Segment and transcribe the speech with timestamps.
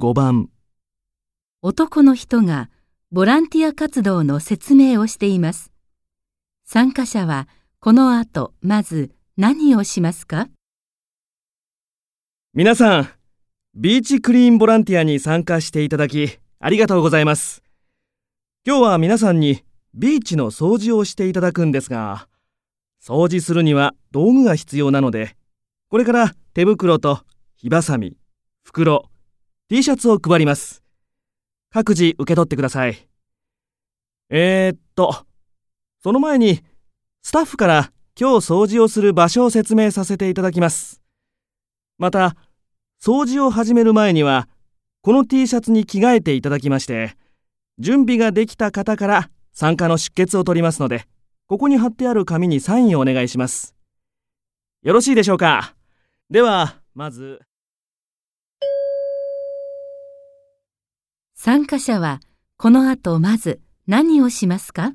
[0.00, 0.48] 5番
[1.60, 2.70] 男の人が
[3.10, 5.72] ボランティア活動の説明をしています。
[6.64, 7.48] 参加者は
[7.80, 10.50] この後まず何をしますか？
[12.54, 13.08] 皆さん、
[13.74, 17.64] ビーチクリーンボランティアに参加していただきありがとうございます。
[18.64, 22.28] 今日は皆さんにビーチの掃除をしていただくんですが、
[23.02, 25.34] 掃除するには道具が必要なので、
[25.88, 27.18] これから手袋と
[27.56, 28.16] 火ばさみ、
[28.62, 29.10] 袋、
[29.70, 30.82] T シャツを配ります。
[31.70, 33.06] 各自受け取ってください。
[34.30, 35.26] えー、っと、
[36.02, 36.62] その前に
[37.20, 41.02] スタッフから今日掃除をする場所を説明させていただきます。
[41.98, 42.34] また、
[42.98, 44.48] 掃除を始める前には、
[45.02, 47.14] この T シャツに着替えていただきまして、
[47.78, 51.06] 準備ができた方から参加の出欠を取りますので、
[51.46, 53.74] ここに貼ってある紙にサインをお願いします。
[54.82, 55.74] よろしいでしょうか？
[56.30, 57.40] では、まず。
[61.40, 62.18] 参加者は
[62.56, 64.92] この後まず何をしますか？